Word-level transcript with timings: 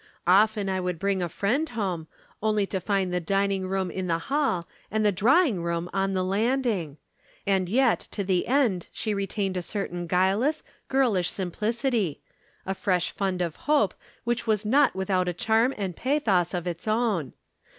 Often 0.25 0.67
I 0.67 0.79
would 0.79 0.97
bring 0.97 1.21
a 1.21 1.29
friend 1.29 1.69
home, 1.69 2.07
only 2.41 2.65
to 2.65 2.81
find 2.81 3.13
the 3.13 3.19
dining 3.19 3.67
room 3.67 3.91
in 3.91 4.07
the 4.07 4.17
hall 4.17 4.67
and 4.89 5.05
the 5.05 5.11
drawing 5.11 5.61
room 5.61 5.91
on 5.93 6.15
the 6.15 6.23
landing. 6.23 6.97
And 7.45 7.69
yet 7.69 7.99
to 8.09 8.23
the 8.23 8.47
end 8.47 8.87
she 8.91 9.13
retained 9.13 9.57
a 9.57 9.61
certain 9.61 10.07
guileless, 10.07 10.63
girlish 10.87 11.29
simplicity 11.29 12.19
a 12.65 12.73
fresh 12.73 13.11
fund 13.11 13.43
of 13.43 13.55
hope 13.69 13.93
which 14.23 14.47
was 14.47 14.65
not 14.65 14.95
without 14.95 15.27
a 15.27 15.33
charm 15.35 15.71
and 15.77 15.95
pathos 15.95 16.55
of 16.55 16.65
its 16.65 16.87
own. 16.87 17.33